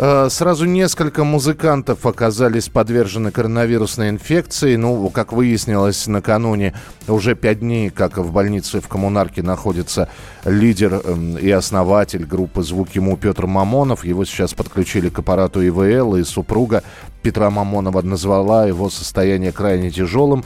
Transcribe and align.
Сразу 0.00 0.64
несколько 0.64 1.24
музыкантов 1.24 2.06
оказались 2.06 2.70
подвержены 2.70 3.30
коронавирусной 3.30 4.08
инфекции. 4.08 4.76
Ну, 4.76 5.10
как 5.10 5.34
выяснилось 5.34 6.06
накануне, 6.06 6.72
уже 7.06 7.34
пять 7.34 7.60
дней, 7.60 7.90
как 7.90 8.16
в 8.16 8.32
больнице 8.32 8.80
в 8.80 8.88
Коммунарке 8.88 9.42
находится 9.42 10.08
лидер 10.46 11.02
эм, 11.04 11.36
и 11.36 11.50
основатель 11.50 12.24
группы 12.24 12.62
«Звук 12.62 12.92
ему» 12.92 13.18
Петр 13.18 13.46
Мамонов. 13.46 14.06
Его 14.06 14.24
сейчас 14.24 14.54
подключили 14.54 15.10
к 15.10 15.18
аппарату 15.18 15.62
ИВЛ, 15.66 16.16
и 16.16 16.24
супруга 16.24 16.82
Петра 17.20 17.50
Мамонова 17.50 18.00
назвала 18.00 18.64
его 18.64 18.88
состояние 18.88 19.52
крайне 19.52 19.90
тяжелым. 19.90 20.44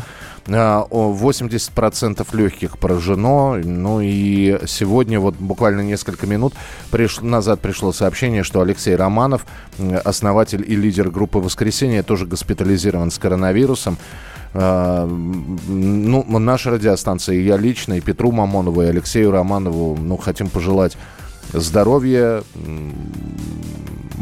А, 0.49 0.87
о, 0.91 1.15
80% 1.15 2.37
легких 2.37 2.79
поражено. 2.79 3.55
Ну 3.55 4.01
и 4.03 4.59
сегодня, 4.67 5.19
вот 5.19 5.37
буквально 5.37 5.81
несколько 5.81 6.27
минут 6.27 6.55
приш... 6.91 7.21
назад 7.21 7.61
пришло 7.61 7.93
сообщение, 7.93 8.43
что 8.43 8.61
Алексей 8.61 8.95
Романов, 8.95 9.47
основатель 10.05 10.65
и 10.67 10.77
лидер 10.77 11.11
группы 11.11 11.39
«Воскресенье», 11.39 12.03
тоже 12.03 12.27
госпитализирован 12.27 13.11
с 13.11 13.19
коронавирусом. 13.19 13.97
А, 14.53 15.07
Ну, 15.07 16.39
наша 16.39 16.71
радиостанция, 16.71 17.37
и 17.37 17.43
я 17.43 17.57
лично, 17.57 17.95
и 17.95 18.01
Петру 18.01 18.31
Мамонову, 18.31 18.83
и 18.83 18.87
Алексею 18.87 19.31
Романову, 19.31 19.97
ну, 19.97 20.17
хотим 20.19 20.49
пожелать 20.49 20.97
здоровья, 21.53 22.43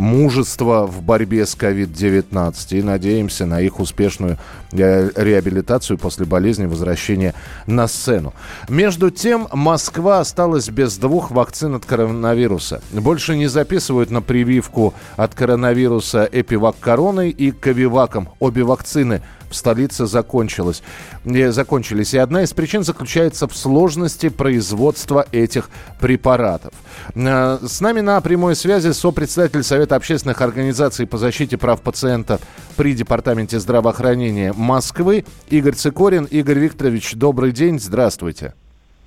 м, 0.02 0.12
мужества 0.12 0.86
в 0.86 1.02
борьбе 1.02 1.46
с 1.46 1.56
COVID-19 1.56 2.78
и 2.78 2.82
надеемся 2.82 3.46
на 3.46 3.60
их 3.60 3.80
успешную 3.80 4.38
э, 4.72 5.10
реабилитацию 5.14 5.98
после 5.98 6.26
болезни, 6.26 6.66
возвращения 6.66 7.34
на 7.66 7.88
сцену. 7.88 8.34
Между 8.68 9.10
тем, 9.10 9.48
Москва 9.52 10.20
осталась 10.20 10.68
без 10.68 10.98
двух 10.98 11.30
вакцин 11.30 11.74
от 11.74 11.86
коронавируса. 11.86 12.82
Больше 12.92 13.36
не 13.36 13.46
записывают 13.46 14.10
на 14.10 14.22
прививку 14.22 14.94
от 15.16 15.34
коронавируса 15.34 16.28
Эпивак 16.30 16.76
Короной 16.80 17.30
и 17.30 17.50
Ковиваком. 17.52 18.28
Обе 18.40 18.64
вакцины 18.64 19.22
столице 19.54 20.06
закончилась, 20.06 20.82
закончились. 21.24 22.14
И 22.14 22.18
одна 22.18 22.42
из 22.42 22.52
причин 22.52 22.84
заключается 22.84 23.48
в 23.48 23.56
сложности 23.56 24.28
производства 24.28 25.26
этих 25.32 25.70
препаратов. 26.00 26.72
Э, 27.14 27.58
С 27.66 27.80
нами 27.80 28.00
на 28.00 28.20
прямой 28.20 28.56
связи 28.56 28.92
сопредседатель 28.92 29.62
Совета 29.62 29.96
общественных 29.96 30.40
организаций 30.40 31.06
по 31.06 31.18
защите 31.18 31.56
прав 31.56 31.80
пациента 31.82 32.40
при 32.76 32.94
Департаменте 32.94 33.58
здравоохранения 33.58 34.52
Москвы 34.52 35.24
Игорь 35.48 35.74
Цикорин. 35.74 36.24
Игорь 36.24 36.58
Викторович, 36.58 37.14
добрый 37.14 37.52
день, 37.52 37.78
здравствуйте. 37.78 38.54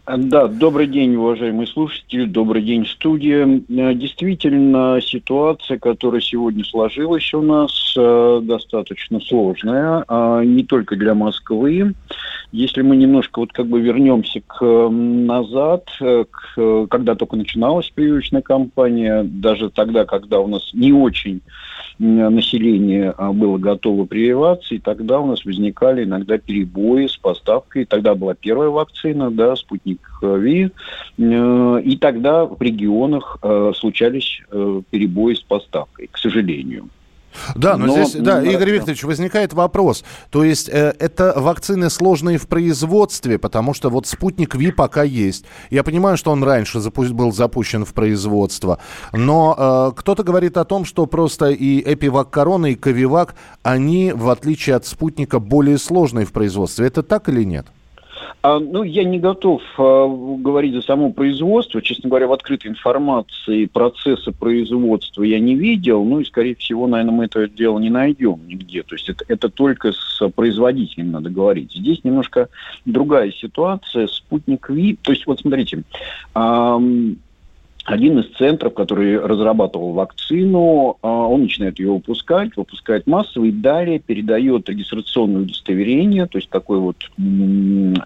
Да, 0.08 0.48
добрый 0.48 0.86
день, 0.86 1.16
уважаемые 1.16 1.66
слушатели, 1.66 2.26
добрый 2.26 2.62
день, 2.62 2.86
студия. 2.86 3.48
Э, 3.48 3.94
Действительно, 3.96 5.00
ситуация, 5.02 5.80
которая 5.80 6.22
сегодня 6.22 6.64
сложилась 6.64 7.34
у 7.34 7.42
нас, 7.42 7.96
э, 7.98 8.40
достаточно 8.44 9.20
сложная, 9.20 10.06
а 10.08 10.44
не 10.44 10.64
только 10.64 10.96
для 10.96 11.16
Москвы. 11.16 11.96
Если 12.56 12.84
мы 12.84 12.96
немножко 12.96 13.40
вот 13.40 13.52
как 13.52 13.68
бы 13.68 13.82
вернемся 13.82 14.40
к 14.48 14.64
назад, 14.90 15.90
э, 16.00 16.24
к, 16.24 16.54
э, 16.56 16.88
когда 16.90 17.16
только 17.16 17.36
начиналась 17.36 17.90
прививочная 17.90 18.42
кампания, 18.42 19.24
даже 19.24 19.70
тогда, 19.70 20.06
когда 20.06 20.40
у 20.40 20.48
нас 20.48 20.72
не 20.74 20.94
очень 20.94 21.42
население 22.00 23.14
а, 23.18 23.34
было 23.34 23.58
готово 23.58 24.06
прививаться, 24.06 24.76
и 24.76 24.80
тогда 24.80 25.20
у 25.20 25.28
нас 25.28 25.44
возникали 25.44 26.06
иногда 26.06 26.38
перебои 26.38 27.08
с 27.08 27.18
поставкой. 27.18 27.84
Тогда 27.86 28.16
была 28.16 28.36
первая 28.36 28.70
вакцина, 28.70 29.32
да, 29.32 29.56
спутник 29.58 30.00
Ви, 30.22 30.72
Э, 31.18 31.82
и 31.84 31.98
тогда 31.98 32.46
в 32.46 32.62
регионах 32.62 33.38
случались 33.76 34.42
перебои 34.90 35.34
с 35.34 35.42
поставкой, 35.42 36.08
к 36.12 36.18
сожалению. 36.18 36.90
Да, 37.56 37.78
но, 37.78 37.86
Но, 37.88 37.94
здесь, 38.06 38.22
да, 38.22 38.40
м, 38.40 38.46
Игорь. 38.46 38.72
Викторович, 38.72 39.04
возникает 39.04 39.54
вопрос. 39.54 40.04
То 40.30 40.44
есть 40.44 40.70
э, 40.70 40.94
это 41.00 41.34
вакцины 41.36 41.90
сложные 41.90 42.38
в 42.38 42.48
производстве, 42.48 43.38
потому 43.38 43.74
что 43.74 43.90
вот 43.90 44.08
спутник 44.08 44.56
Ви 44.56 44.72
пока 44.72 45.04
есть. 45.04 45.46
Я 45.70 45.84
понимаю, 45.84 46.18
что 46.18 46.32
он 46.32 46.44
раньше 46.44 46.80
запу- 46.80 47.12
был 47.14 47.32
запущен 47.32 47.86
в 47.86 47.94
производство, 47.94 48.80
но 49.14 49.56
э, 49.58 50.00
кто-то 50.00 50.24
говорит 50.24 50.58
о 50.58 50.66
том, 50.66 50.86
что 50.86 51.06
просто 51.06 51.50
и 51.50 51.82
Эпивак 51.82 52.30
Корона, 52.30 52.68
и 52.68 52.76
Ковивак, 52.76 53.36
они, 53.64 54.12
в 54.14 54.30
отличие 54.30 54.76
от 54.76 54.86
спутника, 54.86 55.40
более 55.40 55.78
сложные 55.78 56.26
в 56.26 56.32
производстве. 56.32 56.88
Это 56.88 57.04
так 57.04 57.30
или 57.30 57.44
нет? 57.44 57.68
А, 58.42 58.60
ну, 58.60 58.84
я 58.84 59.04
не 59.04 59.20
готов 59.20 59.62
а, 59.78 60.08
говорить 60.38 60.74
за 60.74 60.82
само 60.82 61.12
производство. 61.12 61.82
Честно 61.82 62.10
говоря, 62.10 62.28
в 62.28 62.34
открытой 62.34 62.72
информации 62.72 63.66
процесса 63.66 64.32
производства 64.32 65.24
я 65.24 65.40
не 65.40 65.56
видел. 65.56 66.04
Ну 66.04 66.20
и, 66.20 66.26
скорее 66.26 66.56
всего, 66.56 66.88
наверное, 66.88 67.14
мы 67.14 67.26
это 67.26 67.48
дело 67.48 67.80
не 67.80 67.90
найдем 67.90 68.42
нигде. 68.48 68.84
То 68.84 68.96
есть 68.96 69.10
это, 69.10 69.26
это 69.28 69.50
только 69.50 69.92
с 69.92 70.30
производителем 70.30 71.12
надо 71.12 71.30
говорить. 71.30 71.74
Здесь 71.74 72.04
немножко 72.04 72.50
другая 72.86 73.32
ситуация. 73.32 74.08
Спутник 74.08 74.70
Ви... 74.70 74.98
То 75.02 75.12
есть, 75.12 75.26
вот 75.26 75.40
смотрите, 75.40 75.84
один 77.86 78.18
из 78.18 78.36
центров, 78.36 78.74
который 78.74 79.20
разрабатывал 79.20 79.94
вакцину, 79.94 80.98
а, 81.02 81.08
он 81.08 81.44
начинает 81.44 81.78
ее 81.78 81.92
выпускать, 81.92 82.58
выпускает 82.58 83.06
массово 83.06 83.46
и 83.46 83.52
далее 83.52 84.00
передает 84.00 84.68
регистрационное 84.68 85.44
удостоверение, 85.44 86.26
то 86.26 86.40
есть 86.40 86.50
такой 86.50 86.80
вот 86.80 86.98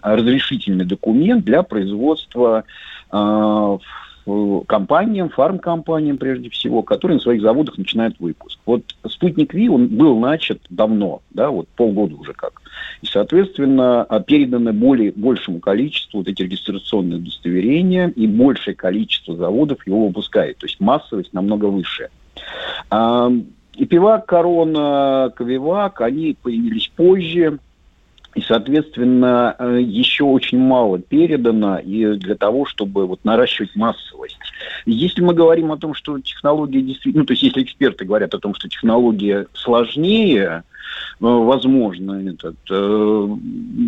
разрешительный 0.02 0.84
документ 0.84 1.46
для 1.46 1.62
производства 1.62 2.64
а, 3.10 3.78
компаниям, 4.66 5.28
фармкомпаниям 5.30 6.18
прежде 6.18 6.50
всего, 6.50 6.82
которые 6.82 7.16
на 7.16 7.22
своих 7.22 7.42
заводах 7.42 7.78
начинают 7.78 8.18
выпуск. 8.20 8.58
Вот 8.66 8.82
спутник 9.08 9.54
Ви, 9.54 9.68
он 9.68 9.88
был 9.88 10.18
начат 10.18 10.60
давно, 10.70 11.22
да, 11.30 11.50
вот 11.50 11.68
полгода 11.68 12.14
уже 12.14 12.32
как. 12.32 12.62
И, 13.02 13.06
соответственно, 13.06 14.04
а, 14.04 14.20
переданы 14.20 14.72
более, 14.72 15.12
большему 15.12 15.60
количеству 15.60 16.18
вот 16.18 16.28
эти 16.28 16.42
регистрационные 16.42 17.18
удостоверения, 17.18 18.08
и 18.08 18.26
большее 18.26 18.74
количество 18.74 19.36
заводов 19.36 19.86
его 19.86 20.06
выпускает. 20.06 20.58
То 20.58 20.66
есть 20.66 20.80
массовость 20.80 21.32
намного 21.32 21.66
выше. 21.66 22.08
И 23.76 23.86
Пивак, 23.86 24.26
Корона, 24.26 25.32
Ковивак, 25.34 26.00
они 26.02 26.36
появились 26.42 26.88
позже, 26.94 27.58
и, 28.34 28.40
соответственно, 28.42 29.56
э, 29.58 29.80
еще 29.82 30.24
очень 30.24 30.58
мало 30.58 30.98
передано 30.98 31.78
и 31.78 32.16
для 32.16 32.36
того, 32.36 32.64
чтобы 32.64 33.06
вот 33.06 33.24
наращивать 33.24 33.74
массовость. 33.74 34.38
Если 34.86 35.20
мы 35.20 35.34
говорим 35.34 35.72
о 35.72 35.76
том, 35.76 35.94
что 35.94 36.18
технология 36.20 36.80
действительно, 36.80 37.22
ну, 37.22 37.26
то 37.26 37.32
есть 37.32 37.42
если 37.42 37.62
эксперты 37.62 38.04
говорят 38.04 38.32
о 38.34 38.38
том, 38.38 38.54
что 38.54 38.68
технология 38.68 39.46
сложнее, 39.52 40.62
возможно, 41.20 42.12
этот, 42.28 42.56
э, 42.70 43.28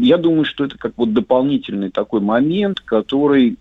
я 0.02 0.18
думаю, 0.18 0.44
что 0.44 0.64
это 0.64 0.76
как 0.76 0.92
вот 0.96 1.12
дополнительный 1.12 1.90
такой 1.90 2.20
момент, 2.20 2.80
который 2.80 3.52
э, 3.52 3.54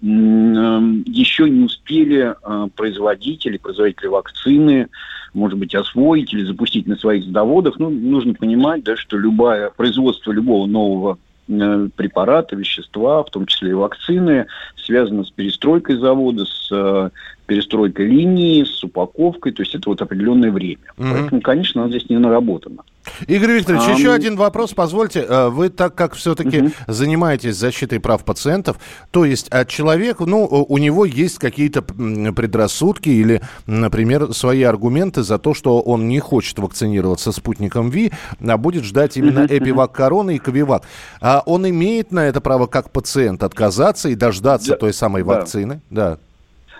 еще 1.06 1.50
не 1.50 1.63
успели 1.63 2.34
э, 2.34 2.68
производители, 2.75 3.57
производители 3.57 4.07
вакцины, 4.07 4.88
может 5.34 5.57
быть, 5.57 5.74
освоить 5.75 6.34
или 6.34 6.44
запустить 6.44 6.88
на 6.88 6.96
своих 6.97 7.25
заводах. 7.25 7.79
Ну, 7.79 7.90
нужно 7.90 8.34
понимать, 8.34 8.84
да, 8.84 8.96
что 8.97 9.18
любое 9.18 9.69
производство 9.69 10.31
любого 10.31 10.66
нового 10.68 11.18
э, 11.47 11.88
препарата, 11.96 12.56
вещества, 12.56 13.23
в 13.23 13.29
том 13.29 13.46
числе 13.46 13.72
и 13.72 13.76
вакцины, 13.76 14.47
связано 14.76 15.23
с 15.23 15.32
перестройкой 15.32 15.97
завода, 15.97 16.46
с 16.46 16.67
э, 16.72 17.09
перестройкой 17.46 18.05
линии, 18.08 18.64
с 18.64 18.84
упаковкой, 18.84 19.52
то 19.52 19.61
есть 19.61 19.76
это 19.76 19.90
вот 19.90 20.02
определенное 20.02 20.52
время. 20.52 20.78
Мгм. 20.97 21.11
Поэтому, 21.14 21.41
конечно, 21.41 21.82
она 21.84 21.90
здесь 21.90 22.09
не 22.09 22.17
наработана. 22.17 22.84
Игорь 23.28 23.53
Викторович, 23.53 23.84
Ам. 23.88 23.96
еще 23.96 24.11
один 24.14 24.35
вопрос, 24.35 24.73
позвольте. 24.73 25.26
Э, 25.28 25.49
Вы 25.49 25.70
так 25.70 25.96
как 25.96 26.14
все-таки 26.14 26.61
Мгм. 26.61 26.73
занимаетесь 26.88 27.55
защитой 27.55 27.99
прав 27.99 28.23
пациентов, 28.23 28.78
то 29.09 29.26
есть 29.26 29.47
а 29.52 29.66
человек, 29.66 30.20
ну, 30.20 30.46
у 30.46 30.78
него 30.78 31.05
есть 31.05 31.40
какие-то 31.40 31.82
предрассудки 31.82 33.09
или, 33.09 33.41
например, 33.66 34.34
свои 34.34 34.61
аргументы 34.64 35.23
за 35.23 35.40
то, 35.40 35.53
что 35.53 35.82
он 35.82 36.08
не 36.08 36.20
хочет 36.20 36.59
вакцинироваться 36.59 37.32
спутником 37.32 37.90
Ви, 37.90 38.11
а 38.46 38.58
будет 38.58 38.84
ждать 38.84 39.17
именно 39.17 39.41
мгм. 39.41 39.58
Эпивак 39.58 39.91
Короны 39.91 40.35
и 40.35 40.40
Ковивак. 40.40 40.84
А 41.22 41.41
он 41.46 41.67
имеет 41.67 42.11
на 42.11 42.26
это 42.28 42.40
право 42.40 42.67
как 42.67 42.91
пациент 42.91 43.43
отказаться 43.43 44.09
и 44.09 44.16
дождаться 44.16 44.72
Да, 44.72 44.78
той 44.78 44.93
самой 44.93 45.23
вакцины? 45.23 45.82
Да. 45.90 46.11
Да, 46.11 46.17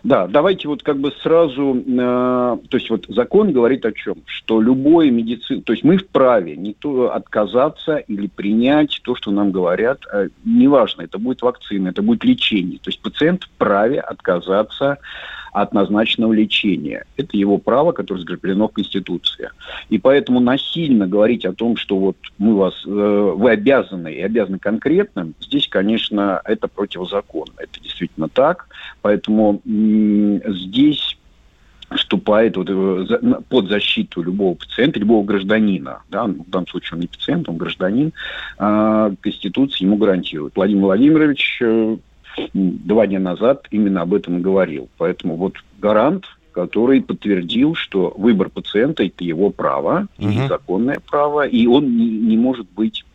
давайте 0.03 0.68
вот 0.68 0.81
как 0.83 0.98
бы 0.98 1.12
сразу, 1.21 1.75
э, 1.75 1.94
то 1.94 2.77
есть 2.77 2.89
вот 2.89 3.06
закон 3.07 3.51
говорит 3.51 3.86
о 3.86 3.92
чем? 3.92 4.15
Что 4.25 4.59
любое 4.59 5.12
медицин, 5.12 5.62
то 5.62 5.74
есть 5.74 5.83
мы 5.83 5.98
вправе 5.98 6.56
не 6.56 6.74
то 6.74 7.13
отказаться 7.13 7.98
или 7.98 8.27
принять 8.27 9.01
то, 9.03 9.15
что 9.15 9.31
нам 9.31 9.51
говорят, 9.51 10.00
э, 10.12 10.30
неважно, 10.44 11.03
это 11.03 11.19
будет 11.19 11.42
вакцина, 11.42 11.89
это 11.89 12.01
будет 12.01 12.24
лечение. 12.24 12.80
То 12.80 12.89
есть 12.89 13.01
пациент 13.01 13.44
вправе 13.44 14.00
отказаться 14.00 14.98
от 15.51 15.74
назначенного 15.74 16.33
лечения. 16.33 17.06
Это 17.18 17.38
его 17.38 17.57
право, 17.57 17.92
которое 17.92 18.21
закреплено 18.21 18.68
в 18.68 18.74
Конституции. 18.74 19.50
И 19.89 19.98
поэтому 19.98 20.39
насильно 20.39 21.07
говорить 21.07 21.45
о 21.45 21.53
том, 21.53 21.75
что 21.75 21.98
вот 21.98 22.18
мы 22.38 22.56
вас, 22.56 22.74
э, 22.86 23.33
вы 23.36 23.51
обязаны 23.51 24.13
и 24.13 24.21
обязаны 24.21 24.59
конкретным, 24.59 25.33
здесь, 25.39 25.68
конечно, 25.68 26.42
это 26.45 26.68
противозаконно. 26.68 27.53
Это 27.57 27.81
действительно 27.81 28.30
так. 28.30 28.68
Поэтому 29.01 29.62
здесь 29.65 31.18
вступает 31.95 32.56
вот 32.57 32.69
э, 32.69 33.42
под 33.50 33.68
защиту 33.68 34.21
любого 34.21 34.56
пациента, 34.56 35.00
любого 35.00 35.25
гражданина, 35.25 36.03
да, 36.09 36.25
в 36.25 36.50
данном 36.50 36.68
случае 36.68 36.95
он 36.95 37.01
не 37.01 37.07
пациент, 37.07 37.50
он 37.50 37.57
гражданин, 37.57 38.13
а 38.57 39.12
Конституция 39.21 39.86
ему 39.86 39.98
гарантирует. 39.98 40.56
Владимир 40.56 40.83
Владимирович 40.83 41.59
э, 41.62 41.98
два 42.54 43.07
дня 43.07 43.19
назад 43.19 43.68
именно 43.72 44.01
об 44.01 44.13
этом 44.13 44.42
говорил. 44.42 44.89
Поэтому 44.98 45.36
вот 45.36 45.56
гарант, 45.80 46.25
который 46.51 47.01
подтвердил, 47.01 47.75
что 47.75 48.13
выбор 48.18 48.50
пациента– 48.50 49.04
это 49.06 49.24
его 49.24 49.50
право, 49.50 50.07
угу. 50.18 50.30
и 50.30 50.48
законное 50.48 51.00
право, 51.10 51.45
и 51.48 51.66
он 51.68 51.98
не, 51.98 52.10
не 52.10 52.38
может 52.38 52.68
быть 52.72 53.06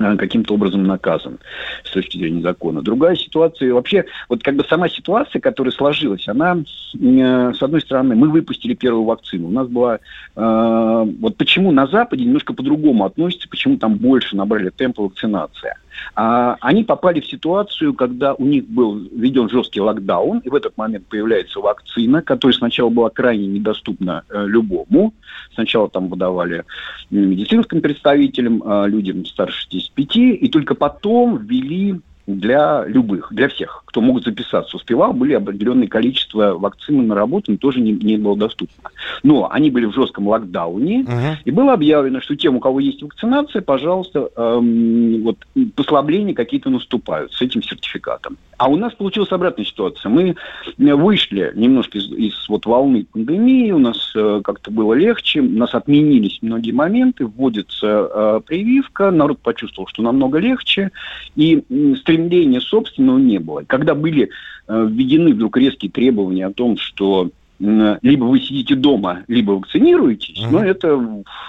Э, 0.00 0.16
каким-то 0.16 0.54
образом 0.54 0.84
наказан 0.84 1.38
с 1.84 1.90
точки 1.90 2.16
зрения 2.16 2.40
закона. 2.40 2.80
Другая 2.80 3.16
ситуация, 3.16 3.74
вообще, 3.74 4.06
вот 4.28 4.42
как 4.42 4.54
бы 4.54 4.64
сама 4.64 4.88
ситуация, 4.88 5.40
которая 5.40 5.72
сложилась, 5.72 6.26
она, 6.26 6.56
э, 6.58 7.52
с 7.54 7.62
одной 7.62 7.80
стороны, 7.82 8.14
мы 8.14 8.30
выпустили 8.30 8.74
первую 8.74 9.04
вакцину. 9.04 9.48
У 9.48 9.50
нас 9.50 9.68
была, 9.68 9.98
э, 10.36 11.06
вот 11.20 11.36
почему 11.36 11.70
на 11.72 11.86
Западе 11.86 12.24
немножко 12.24 12.54
по-другому 12.54 13.04
относятся, 13.04 13.48
почему 13.48 13.76
там 13.76 13.96
больше 13.96 14.36
набрали 14.36 14.70
темпа 14.70 15.02
вакцинация. 15.02 15.76
А, 16.14 16.56
они 16.60 16.84
попали 16.84 17.20
в 17.20 17.26
ситуацию, 17.26 17.94
когда 17.94 18.34
у 18.34 18.44
них 18.44 18.66
был 18.68 18.96
введен 18.98 19.48
жесткий 19.48 19.80
локдаун, 19.80 20.38
и 20.38 20.48
в 20.48 20.54
этот 20.54 20.76
момент 20.76 21.06
появляется 21.06 21.60
вакцина, 21.60 22.22
которая 22.22 22.56
сначала 22.56 22.90
была 22.90 23.10
крайне 23.10 23.46
недоступна 23.46 24.24
э, 24.28 24.46
любому. 24.46 25.14
Сначала 25.54 25.88
там 25.88 26.08
выдавали 26.08 26.64
медицинским 27.10 27.80
представителям, 27.80 28.62
э, 28.64 28.88
людям 28.88 29.24
старше 29.24 29.62
65, 29.62 30.16
и 30.16 30.48
только 30.48 30.74
потом 30.74 31.38
ввели 31.38 32.00
для 32.38 32.84
любых, 32.86 33.28
для 33.32 33.48
всех, 33.48 33.82
кто 33.86 34.00
могут 34.00 34.24
записаться. 34.24 34.76
Успевал, 34.76 35.12
были 35.12 35.34
определенное 35.34 35.88
количество 35.88 36.54
вакцин 36.54 37.06
на 37.06 37.14
работу, 37.14 37.56
тоже 37.56 37.80
не, 37.80 37.92
не 37.92 38.16
было 38.16 38.36
доступно. 38.36 38.90
Но 39.22 39.50
они 39.50 39.70
были 39.70 39.86
в 39.86 39.94
жестком 39.94 40.28
локдауне, 40.28 41.02
uh-huh. 41.02 41.36
и 41.44 41.50
было 41.50 41.72
объявлено, 41.72 42.20
что 42.20 42.36
тем, 42.36 42.56
у 42.56 42.60
кого 42.60 42.80
есть 42.80 43.02
вакцинация, 43.02 43.62
пожалуйста, 43.62 44.30
эм, 44.36 45.22
вот 45.22 45.36
послабления 45.74 46.34
какие-то 46.34 46.70
наступают 46.70 47.32
с 47.32 47.42
этим 47.42 47.62
сертификатом. 47.62 48.36
А 48.60 48.68
у 48.68 48.76
нас 48.76 48.92
получилась 48.92 49.32
обратная 49.32 49.64
ситуация. 49.64 50.10
Мы 50.10 50.36
вышли 50.76 51.50
немножко 51.54 51.96
из, 51.96 52.12
из 52.12 52.46
вот 52.46 52.66
волны 52.66 53.06
пандемии, 53.10 53.70
у 53.70 53.78
нас 53.78 54.12
э, 54.14 54.42
как-то 54.44 54.70
было 54.70 54.92
легче, 54.92 55.40
у 55.40 55.48
нас 55.48 55.74
отменились 55.74 56.40
многие 56.42 56.72
моменты, 56.72 57.24
вводится 57.24 58.10
э, 58.12 58.40
прививка, 58.44 59.10
народ 59.12 59.38
почувствовал, 59.38 59.88
что 59.88 60.02
намного 60.02 60.36
легче, 60.36 60.90
и 61.36 61.64
э, 61.70 61.94
стремления 62.00 62.60
собственного 62.60 63.16
не 63.16 63.38
было. 63.38 63.64
Когда 63.66 63.94
были 63.94 64.28
э, 64.68 64.86
введены 64.90 65.32
вдруг 65.32 65.56
резкие 65.56 65.90
требования 65.90 66.44
о 66.44 66.52
том, 66.52 66.76
что 66.76 67.30
либо 67.60 68.24
вы 68.24 68.40
сидите 68.40 68.74
дома, 68.74 69.22
либо 69.28 69.52
вакцинируетесь, 69.52 70.38
mm-hmm. 70.38 70.50
но 70.50 70.64
это 70.64 70.98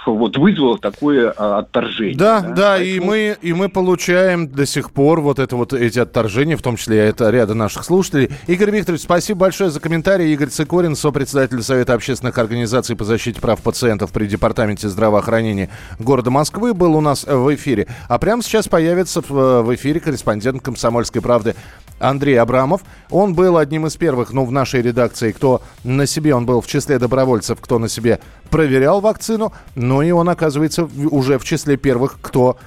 вот 0.04 0.36
вызвало 0.36 0.78
такое 0.78 1.32
а, 1.34 1.60
отторжение. 1.60 2.16
Да, 2.16 2.40
да, 2.40 2.48
да 2.48 2.74
Поэтому... 2.76 2.84
и, 2.84 3.00
мы, 3.00 3.36
и 3.40 3.52
мы 3.54 3.68
получаем 3.70 4.46
до 4.46 4.66
сих 4.66 4.90
пор 4.90 5.22
вот 5.22 5.38
это 5.38 5.56
вот 5.56 5.72
эти 5.72 5.98
отторжения, 5.98 6.58
в 6.58 6.62
том 6.62 6.76
числе 6.76 6.98
это 6.98 7.30
ряда 7.30 7.54
наших 7.54 7.84
слушателей. 7.84 8.30
Игорь 8.46 8.72
Викторович, 8.72 9.02
спасибо 9.02 9.40
большое 9.40 9.70
за 9.70 9.80
комментарий. 9.80 10.30
Игорь 10.34 10.48
Цикорин, 10.48 10.96
сопредседатель 10.96 11.62
Совета 11.62 11.94
общественных 11.94 12.36
организаций 12.36 12.94
по 12.94 13.04
защите 13.04 13.40
прав 13.40 13.62
пациентов 13.62 14.12
при 14.12 14.26
Департаменте 14.26 14.90
здравоохранения 14.90 15.70
города 15.98 16.30
Москвы, 16.30 16.74
был 16.74 16.94
у 16.94 17.00
нас 17.00 17.24
в 17.24 17.54
эфире. 17.54 17.86
А 18.08 18.18
прямо 18.18 18.42
сейчас 18.42 18.68
появится 18.68 19.22
в, 19.22 19.62
в 19.62 19.74
эфире 19.74 19.98
корреспондент 19.98 20.60
«Комсомольской 20.60 21.22
правды» 21.22 21.54
Андрей 22.02 22.34
Абрамов. 22.34 22.82
Он 23.10 23.34
был 23.34 23.56
одним 23.56 23.86
из 23.86 23.96
первых, 23.96 24.32
ну, 24.32 24.44
в 24.44 24.52
нашей 24.52 24.82
редакции, 24.82 25.32
кто 25.32 25.62
на 26.02 26.06
себе, 26.06 26.34
он 26.34 26.46
был 26.46 26.60
в 26.60 26.66
числе 26.66 26.98
добровольцев, 26.98 27.60
кто 27.60 27.78
на 27.78 27.88
себе 27.88 28.18
проверял 28.50 29.00
вакцину, 29.00 29.52
но 29.76 30.02
и 30.02 30.10
он 30.10 30.28
оказывается 30.28 30.88
уже 31.10 31.38
в 31.38 31.44
числе 31.44 31.76
первых, 31.76 32.18
кто 32.20 32.58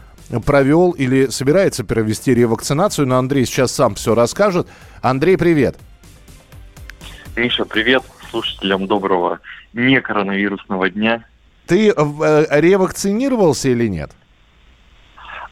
провел 0.45 0.91
или 0.91 1.27
собирается 1.27 1.83
провести 1.83 2.33
ревакцинацию. 2.33 3.05
Но 3.05 3.17
Андрей 3.17 3.45
сейчас 3.45 3.73
сам 3.73 3.95
все 3.95 4.15
расскажет. 4.15 4.67
Андрей, 5.01 5.37
привет. 5.37 5.75
Миша, 7.35 7.65
привет. 7.65 8.03
Слушателям 8.31 8.87
доброго 8.87 9.41
не 9.73 9.99
коронавирусного 9.99 10.89
дня. 10.89 11.25
Ты 11.67 11.89
э, 11.89 12.45
ревакцинировался 12.61 13.67
или 13.67 13.87
нет? 13.87 14.11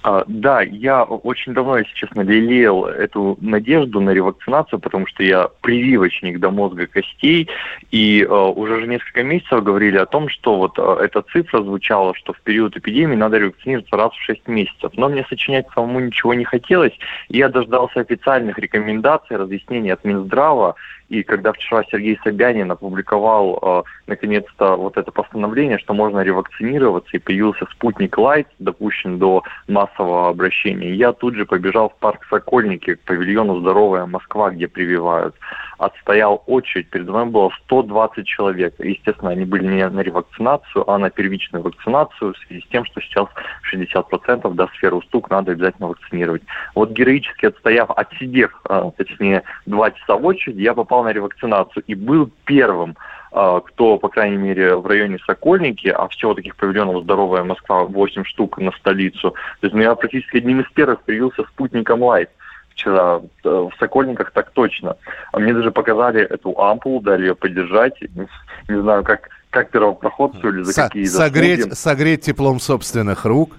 А, 0.04 0.26
да, 0.28 0.62
я 0.62 1.04
очень 1.04 1.54
давно, 1.54 1.78
если 1.78 1.94
честно, 1.94 2.22
лелеял 2.22 2.86
эту 2.86 3.38
надежду 3.40 4.02
на 4.02 4.10
ревакцинацию, 4.10 4.80
потому 4.80 5.08
что 5.08 5.24
я 5.24 5.48
прививочник 5.62 6.40
до 6.42 6.52
мозга 6.52 6.88
костей, 6.88 7.48
и 7.90 8.22
э, 8.22 8.28
уже 8.28 8.82
же 8.82 8.88
несколько 8.88 9.24
месяцев 9.24 9.64
говорили 9.64 9.96
о 9.96 10.06
том, 10.06 10.28
что 10.28 10.58
вот 10.58 10.78
э, 10.78 11.06
эта 11.06 11.22
цифра 11.22 11.64
звучала, 11.64 12.14
что 12.16 12.34
в 12.34 12.42
период 12.42 12.76
эпидемии 12.76 13.16
надо 13.16 13.38
ревакцинироваться 13.38 13.96
раз 13.96 14.12
в 14.12 14.22
6 14.24 14.46
месяцев. 14.50 14.92
Но 14.98 15.08
мне 15.08 15.26
сочинять 15.30 15.68
самому 15.74 16.02
ничего 16.02 16.34
не 16.34 16.44
хотелось, 16.44 16.94
и 17.30 17.38
я 17.38 17.48
дождался 17.48 18.02
официальных 18.02 18.60
рекомендаций, 18.60 19.38
разъяснений 19.38 19.94
от 19.94 20.04
Минздрава, 20.04 20.76
и 21.10 21.24
когда 21.24 21.54
вчера 21.54 21.84
Сергей 21.92 22.20
Собянин 22.24 22.72
опубликовал 22.72 23.60
э, 23.62 23.84
наконец-то 24.08 24.76
вот 24.76 24.98
это 24.98 25.12
постановление, 25.12 25.78
что 25.78 25.94
можно 25.94 26.20
ревакцинироваться, 26.22 27.16
и 27.16 27.20
появился 27.20 27.66
спутник 27.72 28.18
Лайт, 28.18 28.48
допущен 28.60 29.20
до 29.20 29.44
массового 29.68 30.30
обращения, 30.30 30.94
я 30.94 31.14
тут 31.14 31.36
же 31.36 31.46
побежал 31.46 31.90
в 31.90 31.96
парк 31.98 32.26
Сокольники 32.30 32.96
к 32.96 33.02
павильону 33.02 33.60
«Здоровая 33.60 34.06
Москва», 34.06 34.50
где 34.50 34.68
прививают. 34.68 35.36
Отстоял 35.84 36.44
очередь, 36.48 36.90
передо 36.90 37.12
мной 37.12 37.26
было 37.26 37.52
120 37.66 38.26
человек. 38.26 38.74
Естественно, 38.80 39.32
они 39.32 39.44
были 39.44 39.66
не 39.66 39.90
на 39.90 40.00
ревакцинацию, 40.00 40.90
а 40.90 40.98
на 40.98 41.10
первичную 41.10 41.62
вакцинацию 41.62 42.34
в 42.34 42.38
связи 42.38 42.62
с 42.62 42.70
тем, 42.70 42.86
что 42.86 43.02
сейчас 43.02 43.28
60% 43.70 44.54
до 44.54 44.68
сферы 44.68 44.96
устук 44.96 45.30
надо 45.30 45.52
обязательно 45.52 45.90
вакцинировать. 45.90 46.44
Вот 46.74 46.92
героически 46.92 47.48
отстояв, 47.48 47.92
отсидев, 47.92 48.58
э, 48.70 48.92
точнее, 48.96 49.44
два 49.66 49.92
часа 49.92 50.16
в 50.16 50.26
очереди, 50.26 50.62
я 50.62 50.74
попал 50.74 51.04
на 51.04 51.12
ревакцинацию 51.12 51.84
и 51.86 51.96
был 51.96 52.32
первым 52.46 52.96
а, 53.36 53.62
кто, 53.62 53.98
по 53.98 54.10
крайней 54.10 54.38
мере, 54.38 54.76
в 54.76 54.86
районе 54.86 55.18
Сокольники, 55.26 55.88
а 55.88 56.08
всего 56.08 56.36
таких 56.36 56.56
павильонов 56.56 57.04
«Здоровая 57.04 57.44
Москва» 57.44 57.84
8 57.84 58.24
штук 58.26 58.60
на 58.60 58.72
столицу. 58.74 59.32
То 59.32 59.68
есть 59.68 59.74
ну, 59.74 59.82
я 59.82 59.96
практически 59.96 60.38
одним 60.38 60.62
из 60.62 60.70
первых 60.72 61.02
привился 61.02 61.44
спутником 61.46 62.04
«Лайт» 62.04 62.30
вчера 62.84 63.22
э, 63.44 63.50
в 63.50 63.72
Сокольниках 63.80 64.32
так 64.32 64.52
точно. 64.52 64.98
А 65.32 65.40
мне 65.40 65.54
даже 65.54 65.72
показали 65.72 66.22
эту 66.22 66.60
ампулу, 66.60 67.02
дали 67.02 67.28
ее 67.28 67.36
поддержать. 67.36 67.94
Не 68.68 68.82
знаю, 68.82 69.04
как, 69.04 69.30
как 69.50 69.72
первопроходцу 69.72 70.50
или 70.50 70.64
за 70.64 70.74
Со- 70.74 70.84
какие 70.84 71.06
согреть, 71.06 71.60
заслуги. 71.60 71.76
согреть 71.76 72.22
теплом 72.22 72.60
собственных 72.60 73.26
рук. 73.26 73.56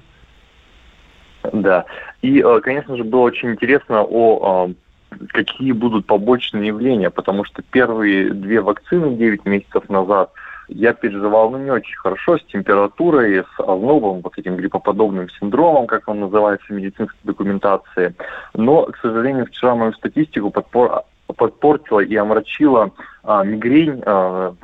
Да. 1.52 1.84
И, 2.22 2.40
э, 2.40 2.60
конечно 2.60 2.96
же, 2.96 3.04
было 3.04 3.22
очень 3.22 3.52
интересно 3.52 4.02
о 4.02 4.70
какие 5.28 5.70
будут 5.70 6.06
побочные 6.06 6.66
явления, 6.66 7.08
потому 7.08 7.44
что 7.44 7.62
первые 7.62 8.32
две 8.32 8.60
вакцины 8.60 9.14
9 9.14 9.44
месяцев 9.44 9.88
назад 9.88 10.32
я 10.68 10.92
переживал 10.92 11.50
ну, 11.50 11.58
не 11.58 11.70
очень 11.70 11.96
хорошо, 11.96 12.38
с 12.38 12.44
температурой, 12.44 13.44
с 13.44 13.60
ознобом, 13.60 14.20
вот 14.20 14.38
этим 14.38 14.56
гриппоподобным 14.56 15.28
синдромом, 15.30 15.86
как 15.86 16.08
он 16.08 16.20
называется 16.20 16.66
в 16.68 16.76
медицинской 16.76 17.18
документации. 17.24 18.14
Но, 18.54 18.86
к 18.86 18.96
сожалению, 18.98 19.46
вчера 19.46 19.74
мою 19.74 19.92
статистику 19.92 20.50
подпор 20.50 21.04
подпортила 21.36 22.00
и 22.00 22.14
омрачила 22.16 22.90
а, 23.22 23.44
мигрень. 23.44 24.02
А, 24.04 24.54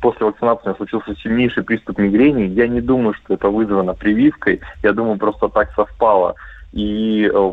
после 0.00 0.26
вакцинации 0.26 0.74
случился 0.74 1.14
сильнейший 1.16 1.64
приступ 1.64 1.98
мигрени. 1.98 2.44
Я 2.44 2.68
не 2.68 2.80
думаю, 2.80 3.14
что 3.14 3.34
это 3.34 3.48
вызвано 3.48 3.94
прививкой. 3.94 4.60
Я 4.82 4.92
думаю, 4.92 5.18
просто 5.18 5.48
так 5.48 5.72
совпало. 5.74 6.36
И 6.72 7.30
э, 7.32 7.52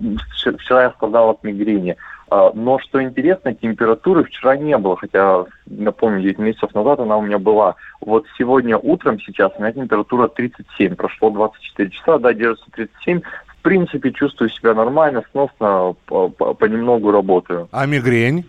вчера 0.57 0.83
я 0.83 0.91
страдал 0.91 1.31
от 1.31 1.43
мигрени. 1.43 1.95
А, 2.35 2.51
но 2.55 2.79
что 2.79 3.03
интересно, 3.03 3.53
температуры 3.53 4.23
вчера 4.23 4.57
не 4.57 4.75
было, 4.79 4.97
хотя, 4.97 5.45
напомню, 5.67 6.23
9 6.23 6.39
месяцев 6.39 6.73
назад 6.73 6.99
она 6.99 7.17
у 7.17 7.21
меня 7.21 7.37
была. 7.37 7.75
Вот 8.01 8.25
сегодня 8.39 8.75
утром 8.75 9.19
сейчас 9.19 9.51
у 9.55 9.61
меня 9.61 9.71
температура 9.71 10.27
37, 10.27 10.95
прошло 10.95 11.29
24 11.29 11.91
часа, 11.91 12.17
да, 12.17 12.33
держится 12.33 12.65
37. 12.71 13.21
В 13.21 13.61
принципе, 13.61 14.11
чувствую 14.11 14.49
себя 14.49 14.73
нормально, 14.73 15.21
сносно, 15.31 15.93
понемногу 16.07 17.11
работаю. 17.11 17.69
А 17.71 17.85
мигрень? 17.85 18.45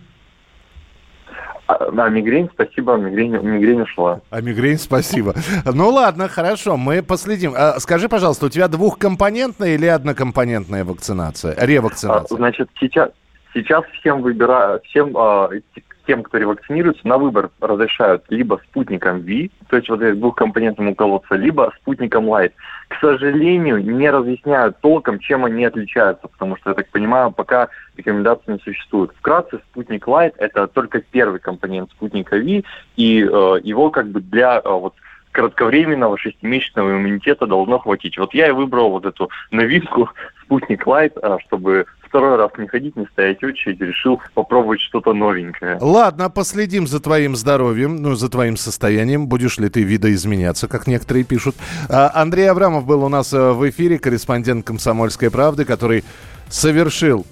А, 1.67 1.75
а 1.75 2.09
мигрень, 2.09 2.49
спасибо, 2.51 2.95
мигрень, 2.95 3.37
мигрень 3.37 3.81
ушла. 3.81 4.19
А 4.31 4.41
мигрень, 4.41 4.79
спасибо. 4.79 5.35
Ну 5.63 5.89
ладно, 5.89 6.27
хорошо, 6.27 6.75
мы 6.75 7.03
последим. 7.03 7.53
А, 7.55 7.79
скажи, 7.79 8.09
пожалуйста, 8.09 8.47
у 8.47 8.49
тебя 8.49 8.67
двухкомпонентная 8.67 9.75
или 9.75 9.85
однокомпонентная 9.85 10.83
вакцинация, 10.83 11.55
ревакцинация? 11.55 12.35
А, 12.35 12.35
значит, 12.35 12.69
сейчас, 12.79 13.11
сейчас 13.55 13.85
всем 13.99 14.21
выбираю, 14.21 14.81
всем 14.83 15.17
а, 15.17 15.49
тем, 16.05 16.21
кто 16.23 16.37
ревакцинируется, 16.37 17.07
на 17.07 17.17
выбор 17.17 17.49
разрешают 17.59 18.23
либо 18.29 18.61
спутником 18.69 19.21
V, 19.21 19.49
то 19.69 19.77
есть 19.77 19.89
вот 19.89 20.01
этим 20.01 20.19
двухкомпонентным 20.19 20.89
уколоться, 20.89 21.35
либо 21.35 21.73
спутником 21.81 22.25
Light. 22.25 22.51
К 22.89 22.99
сожалению, 22.99 23.83
не 23.83 24.09
разъясняют 24.09 24.79
толком, 24.81 25.19
чем 25.19 25.45
они 25.45 25.65
отличаются, 25.65 26.27
потому 26.27 26.57
что, 26.57 26.69
я 26.69 26.75
так 26.75 26.89
понимаю, 26.89 27.31
пока 27.31 27.69
рекомендаций 27.97 28.53
не 28.53 28.59
существует. 28.59 29.11
Вкратце, 29.17 29.59
спутник 29.71 30.07
Light– 30.07 30.33
это 30.37 30.67
только 30.67 31.01
первый 31.01 31.39
компонент 31.39 31.89
спутника 31.91 32.35
V, 32.35 32.63
и 32.95 33.21
э, 33.23 33.59
его 33.63 33.89
как 33.89 34.07
бы 34.09 34.21
для 34.21 34.61
э, 34.63 34.69
вот 34.69 34.93
кратковременного 35.35 36.17
шестимесячного 36.17 36.91
иммунитета 36.91 37.45
должно 37.45 37.77
хватить. 37.79 38.17
Вот 38.17 38.33
я 38.33 38.47
и 38.47 38.51
выбрал 38.51 38.91
вот 38.91 39.05
эту 39.05 39.29
новинку 39.51 40.09
спутник 40.43 40.87
Лайт, 40.87 41.17
а, 41.21 41.37
чтобы 41.45 41.85
второй 42.01 42.37
раз 42.37 42.51
не 42.57 42.67
ходить, 42.67 42.95
не 42.95 43.05
стоять 43.07 43.43
очередь, 43.43 43.81
решил 43.81 44.21
попробовать 44.33 44.79
что-то 44.79 45.13
новенькое. 45.13 45.77
Ладно, 45.81 46.29
последим 46.29 46.87
за 46.87 47.01
твоим 47.01 47.35
здоровьем, 47.35 47.97
ну, 47.97 48.15
за 48.15 48.29
твоим 48.29 48.55
состоянием. 48.55 49.27
Будешь 49.27 49.57
ли 49.57 49.67
ты 49.67 49.83
видоизменяться, 49.83 50.69
как 50.69 50.87
некоторые 50.87 51.25
пишут. 51.25 51.55
А, 51.89 52.09
Андрей 52.13 52.49
Абрамов 52.49 52.85
был 52.85 53.03
у 53.03 53.09
нас 53.09 53.33
э, 53.33 53.51
в 53.51 53.69
эфире, 53.69 53.99
корреспондент 53.99 54.65
«Комсомольской 54.65 55.29
правды», 55.29 55.65
который 55.65 56.05
совершил 56.47 57.25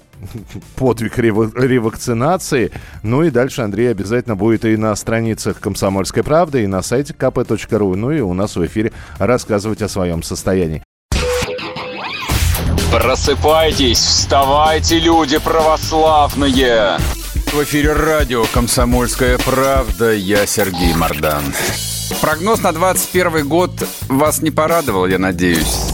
подвиг 0.76 1.18
ревакцинации. 1.18 2.70
Ну 3.02 3.22
и 3.22 3.30
дальше 3.30 3.62
Андрей 3.62 3.90
обязательно 3.90 4.36
будет 4.36 4.64
и 4.64 4.76
на 4.76 4.94
страницах 4.96 5.60
«Комсомольской 5.60 6.22
правды», 6.22 6.64
и 6.64 6.66
на 6.66 6.82
сайте 6.82 7.14
kp.ru, 7.14 7.94
ну 7.96 8.10
и 8.10 8.20
у 8.20 8.34
нас 8.34 8.56
в 8.56 8.66
эфире 8.66 8.92
рассказывать 9.18 9.82
о 9.82 9.88
своем 9.88 10.22
состоянии. 10.22 10.82
Просыпайтесь, 12.92 13.98
вставайте, 13.98 14.98
люди 15.00 15.38
православные! 15.38 16.98
В 17.52 17.62
эфире 17.62 17.92
радио 17.92 18.44
«Комсомольская 18.52 19.38
правда». 19.38 20.12
Я 20.12 20.46
Сергей 20.46 20.94
Мордан. 20.94 21.44
Прогноз 22.20 22.62
на 22.62 22.72
21 22.72 23.48
год 23.48 23.70
вас 24.08 24.42
не 24.42 24.50
порадовал, 24.50 25.06
я 25.06 25.18
надеюсь. 25.18 25.93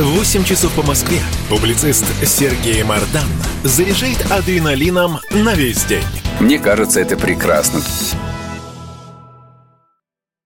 8 0.00 0.44
часов 0.44 0.72
по 0.74 0.82
Москве 0.82 1.18
публицист 1.48 2.04
Сергей 2.24 2.84
Мардан 2.84 3.26
заряжает 3.64 4.30
адреналином 4.30 5.18
на 5.30 5.54
весь 5.54 5.84
день. 5.86 6.04
Мне 6.38 6.60
кажется, 6.60 7.00
это 7.00 7.16
прекрасно. 7.16 7.80